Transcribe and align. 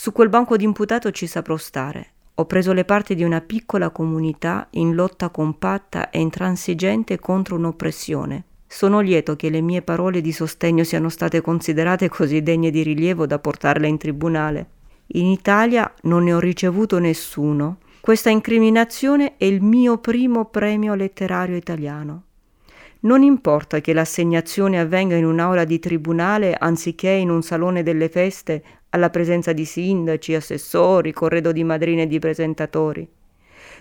Su 0.00 0.12
quel 0.12 0.30
banco 0.30 0.56
d'imputato 0.56 1.10
ci 1.10 1.26
saprò 1.26 1.58
stare. 1.58 2.12
Ho 2.36 2.46
preso 2.46 2.72
le 2.72 2.86
parti 2.86 3.14
di 3.14 3.22
una 3.22 3.42
piccola 3.42 3.90
comunità 3.90 4.66
in 4.70 4.94
lotta 4.94 5.28
compatta 5.28 6.08
e 6.08 6.20
intransigente 6.20 7.18
contro 7.18 7.56
un'oppressione. 7.56 8.44
Sono 8.66 9.00
lieto 9.00 9.36
che 9.36 9.50
le 9.50 9.60
mie 9.60 9.82
parole 9.82 10.22
di 10.22 10.32
sostegno 10.32 10.84
siano 10.84 11.10
state 11.10 11.42
considerate 11.42 12.08
così 12.08 12.42
degne 12.42 12.70
di 12.70 12.82
rilievo 12.82 13.26
da 13.26 13.38
portarle 13.38 13.88
in 13.88 13.98
tribunale. 13.98 14.68
In 15.08 15.26
Italia 15.26 15.92
non 16.04 16.24
ne 16.24 16.32
ho 16.32 16.40
ricevuto 16.40 16.98
nessuno. 16.98 17.80
Questa 18.00 18.30
incriminazione 18.30 19.36
è 19.36 19.44
il 19.44 19.60
mio 19.60 19.98
primo 19.98 20.46
premio 20.46 20.94
letterario 20.94 21.56
italiano. 21.56 22.22
Non 23.02 23.22
importa 23.22 23.80
che 23.80 23.94
l'assegnazione 23.94 24.78
avvenga 24.78 25.16
in 25.16 25.24
un'aula 25.24 25.64
di 25.64 25.78
tribunale 25.78 26.54
anziché 26.54 27.08
in 27.08 27.30
un 27.30 27.42
salone 27.42 27.82
delle 27.82 28.10
feste 28.10 28.62
alla 28.90 29.08
presenza 29.08 29.52
di 29.52 29.64
sindaci, 29.64 30.34
assessori, 30.34 31.12
corredo 31.12 31.50
di 31.50 31.64
madrine 31.64 32.02
e 32.02 32.06
di 32.06 32.18
presentatori. 32.18 33.08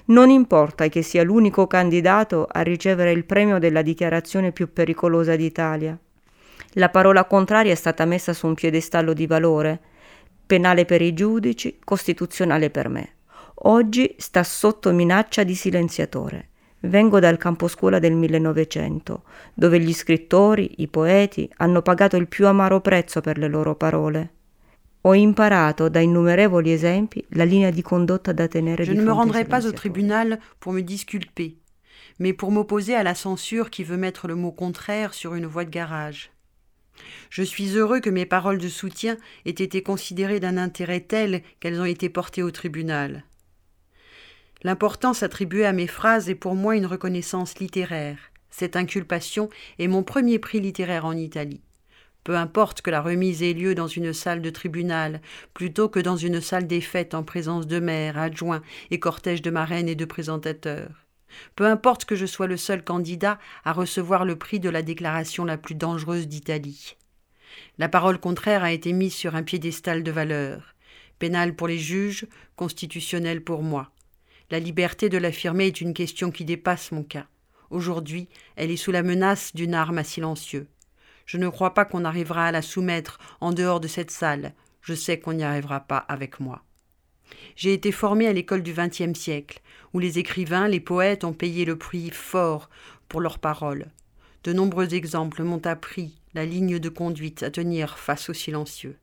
Non 0.06 0.30
importa 0.30 0.88
che 0.88 1.02
sia 1.02 1.24
l'unico 1.24 1.68
candidato 1.68 2.48
a 2.50 2.62
ricevere 2.62 3.12
il 3.12 3.26
premio 3.26 3.60
della 3.60 3.82
dichiarazione 3.82 4.54
più 4.54 4.72
pericolosa 4.72 5.36
d'Italia. 5.36 5.98
La 6.74 6.90
parola 6.90 7.26
contraria 7.26 7.74
è 7.74 7.76
stata 7.76 8.06
messa 8.06 8.32
su 8.34 8.48
un 8.48 8.54
piedestallo 8.54 9.14
di 9.14 9.28
valore, 9.28 9.80
penale 10.46 10.86
per 10.86 11.02
i 11.02 11.14
giudici, 11.14 11.78
costituzionale 11.84 12.70
per 12.70 12.88
me. 12.88 13.16
Oggi 13.64 14.16
sta 14.18 14.44
sotto 14.44 14.94
minaccia 14.94 15.44
di 15.44 15.56
silenziatore. 15.56 16.49
Vengo 16.82 17.20
dal 17.20 17.38
campo 17.38 17.68
scuola 17.68 18.00
del 18.00 18.14
1900, 18.14 19.24
dove 19.54 19.80
gli 19.82 19.94
scrittori, 19.94 20.76
i 20.78 20.88
poeti 20.88 21.50
hanno 21.58 21.82
pagato 21.82 22.16
il 22.16 22.28
più 22.28 22.48
amaro 22.48 22.80
prezzo 22.80 23.20
per 23.20 23.38
le 23.38 23.50
loro 23.50 23.76
parole. 23.76 24.34
Ho 25.02 25.14
imparato 25.14 25.90
da 25.90 26.00
innumerevoli 26.00 26.72
esempi 26.72 27.26
la 27.30 27.44
linea 27.44 27.70
di 27.70 27.82
condotta 27.82 28.32
da 28.32 28.48
tenere 28.48 28.84
Je 28.84 28.92
di 28.92 28.98
ne 28.98 29.04
me 29.04 29.12
rendrai 29.12 29.46
pas 29.46 29.66
au 29.66 29.72
tribunal 29.72 30.40
pour 30.60 30.74
me 30.74 30.82
disculper, 30.82 31.58
mais 32.20 32.34
pour 32.34 32.52
m'opposer 32.52 32.96
à 32.96 33.04
la 33.04 33.14
censure 33.14 33.70
qui 33.70 33.84
veut 33.84 33.98
mettre 33.98 34.28
le 34.28 34.36
mot 34.36 34.52
contraire 34.52 35.14
sur 35.14 35.36
une 35.36 35.48
voie 35.48 35.66
de 35.66 35.70
garage. 35.70 36.32
Je 37.30 37.44
suis 37.44 37.78
heureux 37.78 38.00
que 38.00 38.10
mes 38.10 38.26
paroles 38.26 38.58
de 38.58 38.68
soutien 38.70 39.18
aient 39.46 39.52
été 39.52 39.82
considérées 39.84 40.40
d'un 40.40 40.58
intérêt 40.58 41.02
tel 41.02 41.44
qu'elles 41.60 41.80
ont 41.80 41.86
été 41.86 42.10
portées 42.10 42.44
au 42.44 42.52
tribunal. 42.52 43.24
L'importance 44.64 45.24
attribuée 45.24 45.66
à 45.66 45.72
mes 45.72 45.88
phrases 45.88 46.30
est 46.30 46.36
pour 46.36 46.54
moi 46.54 46.76
une 46.76 46.86
reconnaissance 46.86 47.60
littéraire. 47.60 48.18
Cette 48.50 48.76
inculpation 48.76 49.50
est 49.78 49.88
mon 49.88 50.04
premier 50.04 50.38
prix 50.38 50.60
littéraire 50.60 51.06
en 51.06 51.14
Italie. 51.14 51.62
Peu 52.26 52.36
importe 52.36 52.82
que 52.82 52.92
la 52.92 53.02
remise 53.02 53.42
ait 53.42 53.54
lieu 53.54 53.74
dans 53.74 53.88
une 53.88 54.12
salle 54.12 54.42
de 54.42 54.50
tribunal, 54.50 55.22
plutôt 55.54 55.88
que 55.88 56.02
dans 56.02 56.18
une 56.18 56.42
salle 56.42 56.68
des 56.68 56.82
fêtes 56.82 57.14
en 57.14 57.24
présence 57.24 57.68
de 57.68 57.80
maires, 57.80 58.18
adjoints 58.18 58.62
et 58.92 59.00
cortège 59.00 59.42
de 59.42 59.50
marraines 59.50 59.88
et 59.88 59.96
de 59.96 60.04
présentateurs. 60.04 61.08
Peu 61.56 61.66
importe 61.66 62.04
que 62.04 62.16
je 62.16 62.26
sois 62.26 62.48
le 62.48 62.58
seul 62.58 62.84
candidat 62.84 63.40
à 63.64 63.72
recevoir 63.72 64.26
le 64.26 64.36
prix 64.36 64.60
de 64.60 64.70
la 64.70 64.82
déclaration 64.82 65.46
la 65.46 65.58
plus 65.58 65.76
dangereuse 65.76 66.28
d'Italie. 66.28 66.98
La 67.78 67.88
parole 67.88 68.20
contraire 68.20 68.64
a 68.64 68.74
été 68.74 68.92
mise 68.92 69.14
sur 69.14 69.36
un 69.36 69.44
piédestal 69.44 70.04
de 70.04 70.12
valeur, 70.12 70.76
pénal 71.18 71.56
pour 71.56 71.70
les 71.70 71.80
juges, 71.80 72.28
constitutionnel 72.58 73.42
pour 73.42 73.64
moi. 73.64 73.92
La 74.52 74.60
liberté 74.60 75.10
de 75.10 75.20
l'affirmer 75.20 75.68
est 75.68 75.82
une 75.82 75.94
question 75.94 76.32
qui 76.32 76.44
dépasse 76.44 76.92
mon 76.92 77.04
cas. 77.04 77.28
Aujourd'hui, 77.70 78.28
elle 78.56 78.72
est 78.72 78.78
sous 78.78 78.92
la 78.92 79.04
menace 79.04 79.54
d'une 79.54 79.76
arme 79.76 80.00
à 80.00 80.04
silencieux. 80.04 80.68
Je 81.28 81.38
ne 81.38 81.50
crois 81.50 81.76
pas 81.76 81.86
qu'on 81.86 82.04
arrivera 82.04 82.48
à 82.48 82.52
la 82.52 82.64
soumettre 82.64 83.20
en 83.42 83.52
dehors 83.52 83.80
de 83.80 83.88
cette 83.88 84.10
salle. 84.10 84.54
Je 84.82 84.96
sais 84.96 85.20
qu'on 85.20 85.34
n'y 85.34 85.44
arrivera 85.44 85.82
pas 85.82 85.98
avec 85.98 86.40
moi. 86.40 86.64
J'ai 87.56 87.74
été 87.74 87.92
formé 87.92 88.26
à 88.26 88.34
l'école 88.34 88.64
du 88.64 88.74
XXe 88.74 89.14
siècle, 89.14 89.62
où 89.94 90.00
les 90.00 90.18
écrivains, 90.18 90.68
les 90.68 90.80
poètes 90.80 91.24
ont 91.24 91.34
payé 91.34 91.64
le 91.64 91.78
prix 91.78 92.10
fort 92.10 92.72
pour 93.08 93.22
leurs 93.22 93.38
paroles. 93.38 93.92
De 94.44 94.52
nombreux 94.52 94.96
exemples 94.96 95.44
m'ont 95.44 95.64
appris 95.68 96.20
la 96.34 96.46
ligne 96.46 96.80
de 96.80 96.90
conduite 96.90 97.44
à 97.44 97.52
tenir 97.52 98.00
face 98.00 98.30
au 98.30 98.34
silencieux. 98.34 98.98